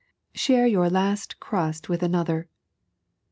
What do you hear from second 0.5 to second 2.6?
your last crust with another.